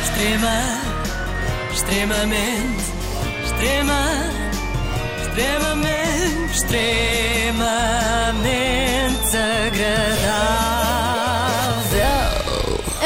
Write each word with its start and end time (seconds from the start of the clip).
Extrema, 0.00 0.56
extremamente, 1.72 2.84
extrema, 3.42 4.00
extremamente, 5.26 6.52
extremamente 6.52 8.67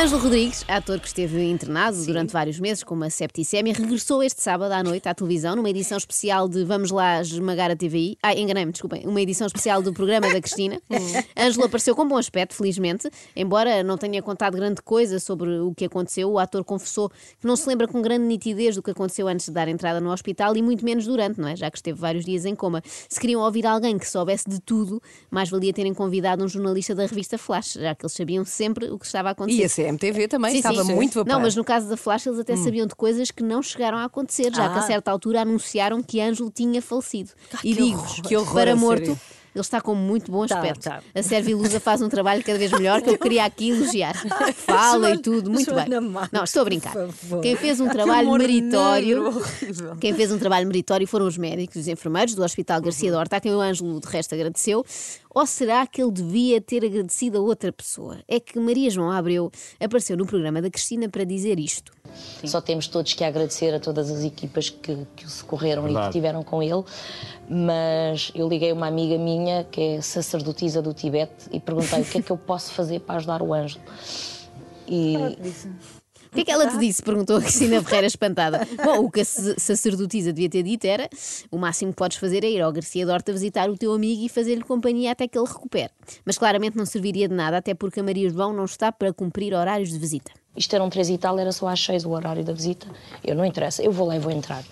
Ângelo 0.03 0.21
Rodrigues, 0.21 0.65
ator 0.67 0.99
que 0.99 1.07
esteve 1.07 1.49
internado 1.49 2.05
durante 2.05 2.33
vários 2.33 2.59
meses 2.59 2.83
com 2.83 2.93
uma 2.93 3.09
septicémia, 3.09 3.73
regressou 3.73 4.21
este 4.21 4.43
sábado 4.43 4.73
à 4.73 4.83
noite 4.83 5.09
à 5.09 5.15
televisão 5.15 5.55
numa 5.55 5.71
edição 5.71 5.97
especial 5.97 6.49
de 6.49 6.65
Vamos 6.65 6.91
Lá 6.91 7.21
Esmagar 7.21 7.71
a 7.71 7.77
TVI. 7.77 8.19
Ah, 8.21 8.35
enganei-me, 8.35 8.73
desculpem. 8.73 9.07
Uma 9.07 9.21
edição 9.21 9.47
especial 9.47 9.81
do 9.81 9.93
programa 9.93 10.29
da 10.29 10.41
Cristina. 10.41 10.83
Ângelo 11.39 11.67
apareceu 11.67 11.95
com 11.95 12.09
bom 12.09 12.17
aspecto, 12.17 12.53
felizmente. 12.53 13.09
Embora 13.37 13.85
não 13.85 13.97
tenha 13.97 14.21
contado 14.21 14.57
grande 14.57 14.83
coisa 14.83 15.21
sobre 15.21 15.61
o 15.61 15.73
que 15.73 15.85
aconteceu, 15.85 16.29
o 16.33 16.37
ator 16.41 16.65
confessou 16.65 17.09
que 17.09 17.47
não 17.47 17.55
se 17.55 17.69
lembra 17.69 17.87
com 17.87 18.03
grande 18.03 18.25
nitidez 18.25 18.75
do 18.75 18.83
que 18.83 18.91
aconteceu 18.91 19.29
antes 19.29 19.47
de 19.47 19.53
dar 19.53 19.69
entrada 19.69 20.01
no 20.01 20.11
hospital 20.11 20.57
e 20.57 20.63
muito 20.63 20.85
menos 20.85 21.07
durante, 21.07 21.41
não 21.41 21.47
é? 21.47 21.55
Já 21.55 21.71
que 21.71 21.79
esteve 21.79 22.01
vários 22.01 22.25
dias 22.25 22.45
em 22.45 22.57
coma. 22.57 22.83
Se 23.09 23.21
queriam 23.21 23.41
ouvir 23.41 23.65
alguém 23.69 23.97
que 23.97 24.11
soubesse 24.11 24.51
de 24.51 24.59
tudo, 24.61 25.01
mais 25.31 25.49
valia 25.49 25.73
terem 25.73 25.95
convidado 25.95 26.43
um 26.43 26.49
jornalista 26.49 26.93
da 26.93 27.07
revista 27.07 27.39
Flash, 27.39 27.75
já 27.75 27.95
que 27.95 28.05
eles 28.05 28.15
sabiam 28.15 28.45
sempre 28.45 28.91
o 28.91 28.99
que 28.99 29.07
estava 29.07 29.29
a 29.29 29.31
acontecer. 29.31 29.92
A 29.93 29.99
CMTV 29.99 30.29
também 30.29 30.51
Sim, 30.53 30.57
estava 30.59 30.85
sim. 30.85 30.95
muito 30.95 31.21
a 31.21 31.25
Não, 31.25 31.41
mas 31.41 31.55
no 31.57 31.65
caso 31.65 31.89
da 31.89 31.97
Flash 31.97 32.27
eles 32.27 32.39
até 32.39 32.57
sabiam 32.57 32.87
de 32.87 32.95
coisas 32.95 33.31
que 33.31 33.43
não 33.43 33.63
chegaram 33.63 33.99
a 33.99 34.05
acontecer, 34.05 34.55
já 34.55 34.69
que 34.71 34.79
a 34.79 34.83
Ah. 34.83 34.87
certa 34.87 35.11
altura 35.11 35.43
anunciaram 35.43 36.03
que 36.03 36.21
Ângelo 36.21 36.51
tinha 36.51 36.81
falecido. 36.81 37.31
e 37.65 37.75
que 37.75 37.83
digo, 37.83 37.99
horror, 38.01 38.23
que 38.23 38.37
horror, 38.37 38.55
para 38.55 38.75
morto, 38.77 39.05
sério. 39.07 39.21
Ele 39.55 39.61
está 39.61 39.81
com 39.81 39.95
muito 39.95 40.31
bom 40.33 40.47
Tá, 40.47 40.57
aspecto. 40.57 40.83
tá. 40.85 41.03
A 41.15 41.23
Servilusa 41.23 41.79
faz 41.79 42.01
um 42.01 42.09
trabalho 42.09 42.43
cada 42.43 42.59
vez 42.59 42.71
melhor 42.73 43.03
que 43.03 43.11
eu 43.11 43.19
queria 43.19 43.45
aqui 43.45 43.71
elogiar. 43.71 44.15
Fala 44.55 45.11
e 45.13 45.19
tudo, 45.19 45.51
muito 45.51 45.71
Joana 45.71 46.01
bem. 46.01 46.11
Marques, 46.11 46.33
Não, 46.33 46.45
estou 46.45 46.63
a 46.63 46.65
brincar. 46.65 46.95
Quem 47.43 47.57
fez 47.57 47.81
um 47.81 47.89
trabalho 47.89 48.33
meritório. 48.33 49.27
horrível. 49.27 49.97
Quem 50.01 50.15
fez 50.15 50.33
um 50.33 50.39
trabalho 50.39 50.67
meritório 50.67 51.07
foram 51.07 51.27
os 51.27 51.37
médicos 51.37 51.77
e 51.77 51.81
os 51.81 51.89
enfermeiros 51.89 52.35
do 52.35 52.43
Hospital 52.43 52.81
Garcia 52.81 53.09
Uhum. 53.11 53.15
de 53.17 53.19
Horta, 53.21 53.37
a 53.37 53.41
quem 53.41 53.55
o 53.55 53.61
Ângelo 53.61 54.01
de 54.01 54.07
resto 54.09 54.35
agradeceu. 54.35 54.85
Ou 55.35 55.47
será 55.47 55.87
que 55.87 56.03
ele 56.03 56.11
devia 56.13 56.61
ter 56.61 56.85
agradecido 56.85 57.39
a 57.39 57.41
outra 57.41 57.73
pessoa? 57.73 58.19
É 58.29 58.39
que 58.39 58.59
Maria 58.59 58.91
João 58.91 59.11
Abreu 59.11 59.51
apareceu 59.81 60.17
no 60.17 60.27
programa 60.27 60.61
da 60.61 60.71
Cristina 60.71 61.09
para 61.09 61.25
dizer 61.25 61.59
isto. 61.59 61.93
Só 62.45 62.61
temos 62.61 62.87
todos 62.87 63.13
que 63.15 63.23
agradecer 63.25 63.75
a 63.75 63.81
todas 63.81 64.11
as 64.11 64.25
equipas 64.25 64.69
que, 64.71 65.07
que 65.17 65.25
o 65.25 65.29
socorreram 65.29 65.89
e 65.89 65.93
que 65.93 66.07
estiveram 66.09 66.43
com 66.43 66.63
ele. 66.63 66.83
Mas 67.49 68.31
eu 68.35 68.49
liguei 68.49 68.73
uma 68.73 68.87
amiga 68.87 69.19
minha, 69.19 69.65
que 69.65 69.81
é 69.81 70.01
sacerdotisa 70.01 70.81
do 70.81 70.95
Tibete, 70.95 71.49
e 71.51 71.61
perguntei 71.61 72.01
o 72.01 72.05
que 72.05 72.19
é 72.19 72.23
que 72.23 72.31
eu 72.33 72.37
posso 72.39 72.73
fazer 72.73 73.01
para 73.01 73.17
ajudar 73.17 73.43
o 73.43 73.53
Ângelo. 73.53 73.85
E 74.87 75.17
O 76.31 76.35
que 76.35 76.41
é 76.41 76.45
que 76.47 76.51
ela 76.51 76.67
te 76.67 76.79
disse? 76.79 77.03
Perguntou 77.03 77.37
a 77.37 77.41
Cristina 77.43 77.83
Ferreira 77.83 78.07
espantada. 78.07 78.67
Bom, 78.83 79.01
o 79.05 79.11
que 79.11 79.21
a 79.21 79.25
sa- 79.25 79.55
sacerdotisa 79.59 80.33
devia 80.33 80.49
ter 80.49 80.63
dito 80.63 80.87
era: 80.87 81.09
o 81.51 81.59
máximo 81.59 81.93
que 81.93 81.99
podes 81.99 82.17
fazer 82.17 82.43
é 82.43 82.49
ir 82.51 82.63
ao 82.63 82.73
Garcia 82.73 83.05
de 83.05 83.11
Horta 83.13 83.33
visitar 83.33 83.69
o 83.69 83.77
teu 83.77 83.93
amigo 83.93 84.23
e 84.25 84.29
fazer-lhe 84.31 84.63
companhia 84.63 85.13
até 85.13 85.29
que 85.29 85.37
ele 85.39 85.47
recupere. 85.47 85.91
Mas 86.25 86.39
claramente 86.39 86.75
não 86.77 86.87
serviria 86.87 87.29
de 87.29 87.35
nada, 87.35 87.59
até 87.59 87.75
porque 87.75 88.01
a 88.01 88.03
Maria 88.03 88.31
João 88.31 88.53
não 88.55 88.65
está 88.65 88.91
para 88.91 89.13
cumprir 89.13 89.53
horários 89.53 89.91
de 89.91 89.99
visita. 89.99 90.31
Isto 90.57 90.75
eram 90.75 90.91
três 90.91 91.09
e 91.09 91.19
tal, 91.19 91.39
era 91.39 91.53
só 91.53 91.69
às 91.69 91.83
seis 91.83 92.05
o 92.05 92.11
horário 92.11 92.45
da 92.45 92.53
visita. 92.53 92.87
Eu 93.25 93.35
não 93.35 93.45
interessa, 93.45 93.83
eu 93.83 93.93
vou 93.93 94.07
lá 94.07 94.17
e 94.17 94.19
vou 94.19 94.31
entrar. 94.31 94.63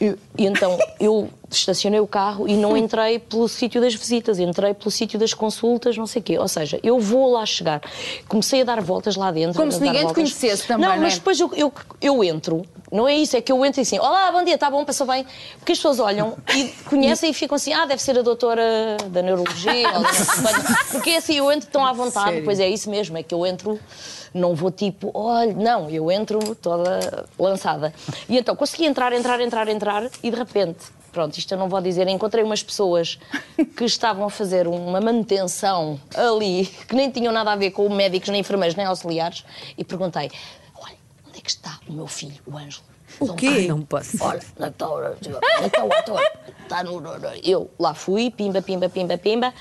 E, 0.00 0.14
e 0.36 0.46
então 0.46 0.78
eu 1.00 1.28
estacionei 1.50 2.00
o 2.00 2.06
carro 2.06 2.46
e 2.48 2.54
não 2.54 2.76
entrei 2.76 3.18
pelo 3.18 3.48
sítio 3.48 3.80
das 3.80 3.94
visitas, 3.94 4.38
entrei 4.38 4.74
pelo 4.74 4.90
sítio 4.90 5.18
das 5.18 5.32
consultas, 5.32 5.96
não 5.96 6.06
sei 6.06 6.20
o 6.20 6.22
quê. 6.22 6.38
Ou 6.38 6.48
seja, 6.48 6.78
eu 6.82 6.98
vou 6.98 7.32
lá 7.32 7.46
chegar. 7.46 7.80
Comecei 8.28 8.60
a 8.60 8.64
dar 8.64 8.80
voltas 8.80 9.16
lá 9.16 9.30
dentro. 9.30 9.58
Como 9.58 9.72
se 9.72 9.80
ninguém 9.80 10.00
te 10.00 10.04
voltas. 10.04 10.14
conhecesse 10.14 10.66
também, 10.66 10.86
Não, 10.86 10.96
não 10.96 11.02
é? 11.02 11.04
mas 11.04 11.14
depois 11.14 11.40
eu, 11.40 11.50
eu, 11.54 11.72
eu 12.00 12.24
entro, 12.24 12.64
não 12.90 13.08
é 13.08 13.14
isso, 13.14 13.36
é 13.36 13.40
que 13.40 13.50
eu 13.50 13.64
entro 13.64 13.80
e 13.80 13.82
assim, 13.82 13.98
olá, 13.98 14.30
bom 14.30 14.44
dia, 14.44 14.54
está 14.54 14.70
bom, 14.70 14.84
passou 14.84 15.06
bem. 15.06 15.24
Porque 15.58 15.72
as 15.72 15.78
pessoas 15.78 15.98
olham 15.98 16.36
e 16.54 16.64
conhecem 16.88 17.30
e 17.30 17.34
ficam 17.34 17.56
assim, 17.56 17.72
ah, 17.72 17.86
deve 17.86 18.02
ser 18.02 18.18
a 18.18 18.22
doutora 18.22 18.96
da 19.08 19.22
neurologia, 19.22 19.88
ou 19.96 20.02
da 20.02 20.10
porque 20.92 21.10
assim, 21.10 21.34
eu 21.34 21.50
entro 21.50 21.68
tão 21.70 21.84
à 21.84 21.92
vontade, 21.92 22.30
Sério? 22.30 22.44
pois 22.44 22.60
é 22.60 22.68
isso 22.68 22.90
mesmo, 22.90 23.16
é 23.16 23.22
que 23.22 23.34
eu 23.34 23.46
entro, 23.46 23.78
não 24.32 24.54
vou 24.54 24.70
tipo, 24.70 25.10
olha, 25.14 25.52
não, 25.54 25.90
eu 25.90 26.10
entro 26.10 26.54
toda 26.54 27.26
lançada. 27.38 27.92
E 28.28 28.36
então 28.38 28.54
consegui 28.56 28.84
entrar, 28.84 29.12
entrar, 29.12 29.40
entrar, 29.40 29.68
entrar 29.68 30.10
e 30.22 30.30
de 30.30 30.36
repente, 30.36 30.86
pronto, 31.12 31.38
isto 31.38 31.52
eu 31.52 31.58
não 31.58 31.68
vou 31.68 31.80
dizer, 31.80 32.06
encontrei 32.08 32.44
umas 32.44 32.62
pessoas 32.62 33.18
que 33.76 33.84
estavam 33.84 34.26
a 34.26 34.30
fazer 34.30 34.66
uma 34.66 35.00
manutenção 35.00 36.00
ali, 36.14 36.66
que 36.88 36.94
nem 36.94 37.10
tinham 37.10 37.32
nada 37.32 37.52
a 37.52 37.56
ver 37.56 37.70
com 37.70 37.88
médicos, 37.88 38.28
nem 38.28 38.40
enfermeiros, 38.40 38.76
nem 38.76 38.84
auxiliares, 38.86 39.44
e 39.78 39.84
perguntei, 39.84 40.30
olha, 40.74 40.96
onde 41.26 41.38
é 41.38 41.40
que 41.40 41.50
está 41.50 41.78
o 41.88 41.92
meu 41.92 42.06
filho, 42.06 42.40
o 42.46 42.56
Ângelo? 42.56 42.84
O 43.18 43.34
quê? 43.34 43.46
Ai, 43.46 43.66
não 43.66 43.82
posso. 43.82 44.22
Olha, 44.22 44.42
na 44.58 44.70
tora, 44.70 45.16
então, 45.64 45.88
então, 45.88 46.18
está 46.62 46.84
no. 46.84 47.00
Eu 47.42 47.70
lá 47.78 47.94
fui, 47.94 48.30
pimba, 48.30 48.60
pimba, 48.60 48.88
pimba, 48.88 49.16
pimba. 49.16 49.54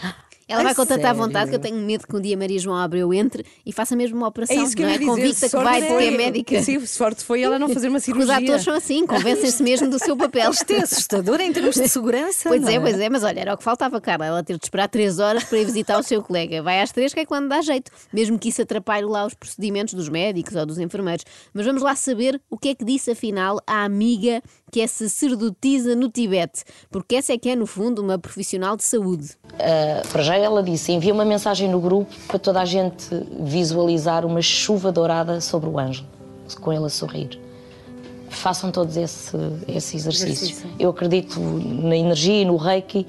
Ela 0.47 0.61
vai 0.63 0.75
com 0.75 0.85
tanta 0.85 1.11
vontade 1.13 1.50
que 1.50 1.56
eu 1.56 1.59
tenho 1.59 1.78
medo 1.78 2.06
que 2.07 2.16
um 2.16 2.22
dia 2.22 2.38
Maria 2.38 2.59
João 2.59 2.78
Abreu 2.78 3.11
entre 3.13 3.44
e 3.66 3.72
faça 3.73 3.95
mesmo 3.95 4.17
uma 4.17 4.28
operação. 4.28 4.56
É 4.56 4.63
isso 4.63 4.75
que 4.75 4.83
eu 4.83 4.85
não 4.85 4.91
ia 4.91 4.95
é? 4.95 5.00
dizer. 5.00 5.09
Convicta 5.11 5.50
que 5.50 5.56
vai 5.57 5.81
que 5.81 5.88
é 5.88 5.89
foi- 5.89 6.11
médica. 6.11 6.61
Sim, 6.61 6.85
sorte 6.85 7.23
foi 7.23 7.41
ela 7.41 7.57
não 7.57 7.67
fazer 7.67 7.88
uma 7.88 8.00
Porque 8.00 8.11
os 8.11 8.17
cirurgia. 8.25 8.38
atores 8.45 8.63
são 8.63 8.73
assim, 8.75 9.07
convencem-se 9.07 9.63
mesmo 9.63 9.89
do 9.89 9.97
seu 9.97 10.16
papel. 10.16 10.51
Isto 10.51 10.72
é 10.72 10.81
assustador 10.81 11.41
em 11.41 11.51
termos 11.51 11.75
de 11.75 11.88
segurança. 11.88 12.47
Pois 12.50 12.61
não 12.61 12.69
é, 12.69 12.79
pois 12.79 13.00
é, 13.00 13.09
mas 13.09 13.23
olha, 13.23 13.39
era 13.39 13.53
o 13.53 13.57
que 13.57 13.63
faltava, 13.63 14.00
Carla. 14.00 14.25
Ela 14.28 14.44
ter 14.44 14.57
de 14.57 14.66
esperar 14.66 14.88
três 14.88 15.17
horas 15.17 15.44
para 15.44 15.57
ir 15.57 15.66
visitar 15.66 16.00
o 16.00 16.03
seu 16.03 16.22
colega. 16.22 16.61
Vai 16.61 16.79
às 16.79 16.91
três, 16.91 17.11
que 17.13 17.19
é 17.22 17.25
quando 17.25 17.47
dá 17.50 17.61
jeito, 17.61 17.91
mesmo 18.13 18.38
que 18.38 18.50
isso 18.50 18.61
atrapalhe 18.61 19.05
lá 19.07 19.25
os 19.25 19.34
procedimentos 19.34 19.95
dos 19.95 20.09
médicos 20.09 20.55
ou 20.55 20.66
dos 20.66 20.78
enfermeiros. 20.78 21.25
Mas 21.53 21.66
vamos 21.66 21.81
lá 21.81 21.95
saber 21.95 22.39
o 22.51 22.57
que 22.57 22.69
é 22.69 22.75
que 22.75 22.85
disse 22.85 23.09
afinal 23.11 23.59
a 23.66 23.84
amiga 23.84 24.44
que 24.72 24.81
é 24.81 24.88
sacerdotisa 24.88 25.95
no 25.95 26.09
Tibete, 26.09 26.63
porque 26.91 27.16
essa 27.16 27.31
é 27.34 27.38
que 27.38 27.50
é, 27.50 27.55
no 27.55 27.66
fundo, 27.66 28.01
uma 28.01 28.19
profissional 28.19 28.75
de 28.75 28.84
saúde. 28.84 29.29
Uh, 29.66 30.08
para 30.09 30.22
já 30.22 30.36
ela 30.38 30.62
disse: 30.62 30.92
envia 30.92 31.12
uma 31.12 31.26
mensagem 31.26 31.68
no 31.68 31.80
grupo 31.80 32.14
para 32.28 32.38
toda 32.38 32.62
a 32.62 32.66
gente 32.66 33.08
visualizar 33.40 34.24
uma 34.24 34.40
chuva 34.40 34.92
dourada 34.92 35.42
sobre 35.42 35.68
o 35.68 35.80
Ângelo, 35.80 36.08
com 36.62 36.72
ele 36.72 36.86
a 36.86 36.90
sorrir. 36.90 37.40
Façam 38.30 38.70
todos 38.72 38.96
esse, 38.96 39.36
esse 39.68 39.98
exercício. 39.98 40.70
Eu 40.78 40.92
acredito 40.92 41.40
na 41.40 41.98
energia 41.98 42.42
e 42.42 42.46
no 42.46 42.58
reiki. 42.58 43.08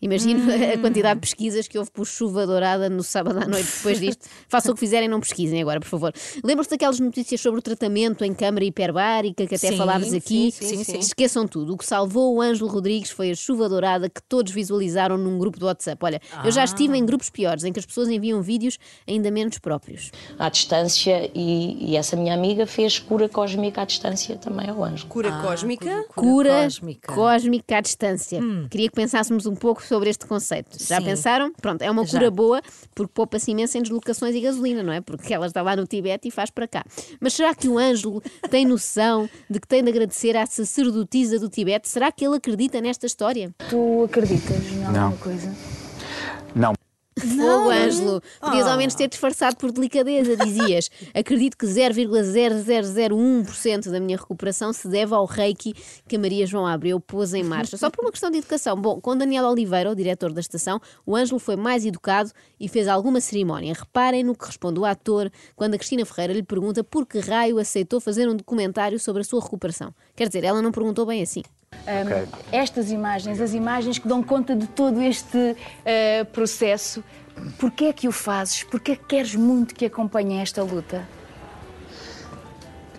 Imagino 0.00 0.40
Hum. 0.40 0.74
a 0.74 0.78
quantidade 0.78 1.14
de 1.14 1.20
pesquisas 1.20 1.66
que 1.66 1.78
houve 1.78 1.90
por 1.90 2.06
chuva 2.06 2.46
dourada 2.46 2.88
no 2.90 3.02
sábado 3.02 3.38
à 3.42 3.46
noite 3.46 3.68
depois 3.76 3.98
disto. 3.98 4.26
Façam 4.48 4.72
o 4.72 4.74
que 4.74 4.80
fizerem, 4.80 5.08
não 5.08 5.20
pesquisem 5.20 5.60
agora, 5.62 5.80
por 5.80 5.86
favor. 5.88 6.12
Lembram-se 6.44 6.70
daquelas 6.70 7.00
notícias 7.00 7.40
sobre 7.40 7.58
o 7.60 7.62
tratamento 7.62 8.22
em 8.24 8.34
câmara 8.34 8.64
hiperbárica 8.64 9.46
que 9.46 9.54
até 9.54 9.68
Sim, 9.70 9.76
falámos 9.78 10.12
aqui? 10.12 10.50
sim, 10.50 10.66
sim, 10.66 10.84
sim. 10.84 10.98
Esqueçam 10.98 11.46
tudo. 11.48 11.72
O 11.74 11.76
que 11.78 11.86
salvou 11.86 12.34
o 12.36 12.40
Ângelo 12.42 12.68
Rodrigues 12.70 13.10
foi 13.10 13.30
a 13.30 13.34
chuva 13.34 13.68
dourada 13.68 14.08
que 14.10 14.22
todos 14.22 14.52
visualizaram 14.52 15.16
num 15.16 15.38
grupo 15.38 15.58
do 15.58 15.66
WhatsApp. 15.66 15.98
Olha, 16.04 16.20
eu 16.44 16.50
já 16.52 16.62
estive 16.64 16.92
Ah. 16.94 16.98
em 16.98 17.06
grupos 17.06 17.30
piores, 17.30 17.64
em 17.64 17.72
que 17.72 17.78
as 17.80 17.86
pessoas 17.86 18.08
enviam 18.08 18.42
vídeos 18.42 18.78
ainda 19.08 19.30
menos 19.30 19.58
próprios. 19.58 20.10
à 20.38 20.48
distância 20.50 21.30
e, 21.34 21.92
e 21.92 21.96
essa 21.96 22.16
minha 22.16 22.34
amiga 22.34 22.66
fez 22.66 22.98
cura 22.98 23.28
cósmica 23.28 23.82
à 23.82 23.84
distância 23.84 24.36
também 24.36 24.68
ao 24.68 24.84
Ângelo. 24.84 25.08
Cura 25.08 25.32
cósmica. 25.42 26.04
Cura 26.14 26.62
cósmica. 26.64 27.12
cósmica 27.14 27.78
à 27.78 27.80
distância. 27.80 28.40
Queria 28.70 28.88
que 28.88 28.94
pensássemos 28.94 29.46
um 29.46 29.54
pouco 29.54 29.82
sobre 29.86 30.10
este 30.10 30.26
conceito. 30.26 30.76
Já 30.82 30.98
Sim. 30.98 31.04
pensaram? 31.04 31.52
Pronto, 31.60 31.82
é 31.82 31.90
uma 31.90 32.04
Já. 32.04 32.18
cura 32.18 32.30
boa 32.30 32.62
porque 32.94 33.12
poupa-se 33.14 33.50
imenso 33.50 33.78
em 33.78 33.82
deslocações 33.82 34.34
e 34.34 34.40
gasolina, 34.40 34.82
não 34.82 34.92
é? 34.92 35.00
Porque 35.00 35.32
ela 35.32 35.46
está 35.46 35.62
lá 35.62 35.74
no 35.76 35.86
Tibete 35.86 36.28
e 36.28 36.30
faz 36.30 36.50
para 36.50 36.66
cá. 36.68 36.84
Mas 37.20 37.34
será 37.34 37.54
que 37.54 37.68
o 37.68 37.78
Ângelo 37.78 38.22
tem 38.50 38.64
noção 38.66 39.28
de 39.48 39.60
que 39.60 39.66
tem 39.68 39.82
de 39.82 39.90
agradecer 39.90 40.36
à 40.36 40.44
sacerdotisa 40.46 41.38
do 41.38 41.48
Tibete? 41.48 41.88
Será 41.88 42.10
que 42.12 42.24
ele 42.24 42.36
acredita 42.36 42.80
nesta 42.80 43.06
história? 43.06 43.54
Tu 43.68 44.04
acreditas 44.04 44.56
em 44.72 44.84
alguma 44.84 44.92
Não. 45.10 45.16
coisa? 45.16 45.54
Não. 46.54 46.72
Fogo, 47.18 47.70
Ângelo. 47.70 48.20
Podias 48.40 48.66
Ah. 48.66 48.72
ao 48.72 48.78
menos 48.78 48.94
ter 48.94 49.08
disfarçado 49.08 49.56
por 49.56 49.72
delicadeza. 49.72 50.36
Dizias: 50.36 50.90
Acredito 51.14 51.56
que 51.56 51.66
0,0001% 51.66 53.90
da 53.90 53.98
minha 53.98 54.18
recuperação 54.18 54.70
se 54.72 54.86
deve 54.86 55.14
ao 55.14 55.24
reiki 55.24 55.72
que 56.06 56.16
a 56.16 56.18
Maria 56.18 56.46
João 56.46 56.66
Abreu 56.66 57.00
pôs 57.00 57.32
em 57.32 57.42
marcha. 57.42 57.78
Só 57.78 57.88
por 57.88 58.04
uma 58.04 58.10
questão 58.10 58.30
de 58.30 58.36
educação. 58.38 58.76
Bom, 58.76 59.00
com 59.00 59.16
Daniel 59.16 59.46
Oliveira, 59.46 59.90
o 59.90 59.94
diretor 59.94 60.30
da 60.30 60.40
estação, 60.40 60.78
o 61.06 61.16
Ângelo 61.16 61.38
foi 61.38 61.56
mais 61.56 61.86
educado 61.86 62.30
e 62.60 62.68
fez 62.68 62.86
alguma 62.86 63.18
cerimónia. 63.20 63.72
Reparem 63.72 64.22
no 64.22 64.34
que 64.34 64.44
responde 64.44 64.78
o 64.78 64.84
ator 64.84 65.30
quando 65.54 65.74
a 65.74 65.78
Cristina 65.78 66.04
Ferreira 66.04 66.34
lhe 66.34 66.42
pergunta 66.42 66.84
por 66.84 67.06
que 67.06 67.18
raio 67.20 67.58
aceitou 67.58 67.98
fazer 67.98 68.28
um 68.28 68.36
documentário 68.36 69.00
sobre 69.00 69.22
a 69.22 69.24
sua 69.24 69.40
recuperação. 69.42 69.94
Quer 70.14 70.26
dizer, 70.28 70.44
ela 70.44 70.60
não 70.60 70.70
perguntou 70.70 71.06
bem 71.06 71.22
assim. 71.22 71.42
Ok. 71.86 72.28
Estas 72.52 72.90
imagens, 72.90 73.40
as 73.40 73.54
imagens 73.54 73.98
que 73.98 74.08
dão 74.08 74.22
conta 74.22 74.56
de 74.56 74.66
todo 74.66 75.00
este 75.00 75.56
eh, 75.84 76.24
processo, 76.24 77.02
porquê 77.58 77.86
é 77.86 77.92
que 77.92 78.08
o 78.08 78.12
fazes? 78.12 78.64
Porquê 78.64 78.92
é 78.92 78.96
que 78.96 79.04
queres 79.04 79.34
muito 79.34 79.74
que 79.74 79.86
acompanhe 79.86 80.40
esta 80.40 80.62
luta? 80.62 81.06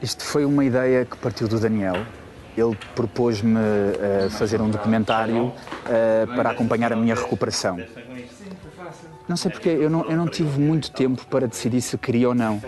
Isto 0.02 0.24
foi 0.24 0.46
uma 0.46 0.64
ideia 0.64 1.06
que 1.06 1.18
partiu 1.18 1.48
do 1.48 1.60
Daniel. 1.60 2.06
Ele 2.56 2.76
propôs-me 2.96 3.60
eh, 3.60 4.30
fazer 4.32 4.62
um 4.62 4.70
documentário 4.70 5.54
eh, 5.88 6.26
para 6.36 6.52
acompanhar 6.52 6.94
a 6.94 6.96
minha 6.96 7.14
recuperação. 7.14 7.80
Não 9.28 9.36
sei 9.36 9.52
porque 9.52 9.70
eu 9.70 9.90
não, 9.90 10.06
eu 10.10 10.16
não 10.16 10.28
tive 10.28 10.60
muito 10.60 10.92
tempo 10.92 11.26
para 11.28 11.48
decidir 11.48 11.82
se 11.82 11.98
queria 11.98 12.30
ou 12.30 12.36
não. 12.36 12.62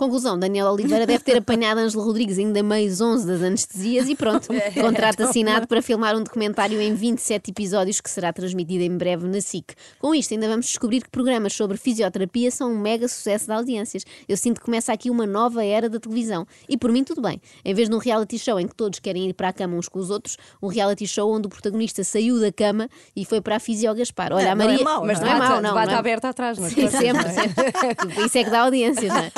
Conclusão, 0.00 0.38
Daniel 0.38 0.68
Oliveira 0.68 1.06
deve 1.06 1.22
ter 1.22 1.36
apanhado 1.36 1.78
Ângelo 1.78 2.02
Rodrigues 2.02 2.38
ainda 2.38 2.62
meios 2.62 3.02
11 3.02 3.26
das 3.26 3.42
anestesias 3.42 4.08
e 4.08 4.14
pronto, 4.14 4.48
contrato 4.80 5.24
assinado 5.24 5.68
para 5.68 5.82
filmar 5.82 6.16
um 6.16 6.22
documentário 6.22 6.80
em 6.80 6.94
27 6.94 7.50
episódios 7.50 8.00
que 8.00 8.08
será 8.08 8.32
transmitido 8.32 8.82
em 8.82 8.96
breve 8.96 9.26
na 9.28 9.42
SIC. 9.42 9.74
Com 9.98 10.14
isto 10.14 10.32
ainda 10.32 10.48
vamos 10.48 10.64
descobrir 10.64 11.02
que 11.02 11.10
programas 11.10 11.52
sobre 11.52 11.76
fisioterapia 11.76 12.50
são 12.50 12.72
um 12.72 12.78
mega 12.78 13.06
sucesso 13.08 13.44
de 13.44 13.52
audiências. 13.52 14.02
Eu 14.26 14.38
sinto 14.38 14.60
que 14.60 14.64
começa 14.64 14.90
aqui 14.90 15.10
uma 15.10 15.26
nova 15.26 15.62
era 15.62 15.86
da 15.86 16.00
televisão. 16.00 16.46
E 16.66 16.78
por 16.78 16.90
mim 16.90 17.04
tudo 17.04 17.20
bem. 17.20 17.38
Em 17.62 17.74
vez 17.74 17.90
de 17.90 17.94
um 17.94 17.98
reality 17.98 18.38
show 18.38 18.58
em 18.58 18.66
que 18.66 18.74
todos 18.74 19.00
querem 19.00 19.28
ir 19.28 19.34
para 19.34 19.48
a 19.48 19.52
cama 19.52 19.76
uns 19.76 19.86
com 19.86 19.98
os 19.98 20.08
outros, 20.08 20.38
um 20.62 20.68
reality 20.68 21.06
show 21.06 21.30
onde 21.30 21.46
o 21.46 21.50
protagonista 21.50 22.02
saiu 22.02 22.40
da 22.40 22.50
cama 22.50 22.88
e 23.14 23.26
foi 23.26 23.42
para 23.42 23.56
a 23.56 23.60
Fisio 23.60 23.94
Gaspar. 23.94 24.32
Olha, 24.32 24.52
a 24.52 24.54
Não 24.54 24.64
é 24.64 24.68
Maria... 24.68 24.82
mau, 24.82 25.04
Mas 25.04 25.20
não 25.20 25.26
é 25.28 25.34
debate, 25.34 25.50
mau, 25.50 25.60
não. 25.60 25.74
não 25.74 25.78
é? 25.78 25.94
aberto 25.94 26.24
atrás, 26.24 26.58
mas 26.58 26.72
Sim, 26.72 26.88
sempre, 26.88 27.28
sempre. 27.28 28.24
Isso 28.24 28.38
é 28.38 28.44
que 28.44 28.50
dá 28.50 28.60
audiências, 28.62 29.12
não 29.12 29.18
é? 29.18 29.32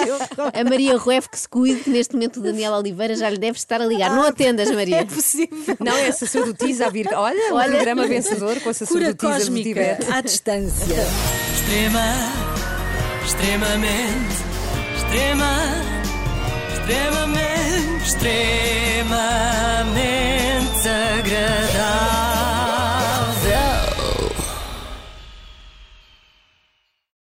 A 0.52 0.64
Maria 0.64 0.96
Rueff 0.96 1.28
que 1.28 1.38
se 1.38 1.48
cuide, 1.48 1.80
que 1.80 1.90
neste 1.90 2.14
momento 2.14 2.38
o 2.38 2.42
Daniel 2.42 2.72
Oliveira 2.74 3.14
já 3.16 3.28
lhe 3.30 3.38
deve 3.38 3.56
estar 3.56 3.80
a 3.80 3.86
ligar. 3.86 4.10
Não 4.14 4.24
atendas, 4.24 4.70
Maria. 4.70 4.96
É 4.98 5.04
possível. 5.04 5.76
Não, 5.80 5.96
é 5.96 6.12
sacerdotisa 6.12 6.86
a 6.86 6.90
vir. 6.90 7.08
Olha, 7.14 7.54
Olha. 7.54 7.68
o 7.68 7.72
programa 7.72 8.06
vencedor 8.06 8.60
com 8.60 8.68
a 8.68 8.74
sacerdotisa 8.74 9.14
do 9.14 9.16
cósmica 9.16 9.68
Tibete. 9.68 10.12
à 10.12 10.20
distância. 10.20 10.96
Extrema, 11.54 12.04
extremamente, 13.24 14.34
extrema, 14.96 15.56
extremamente, 16.74 18.04
extremamente 18.04 18.81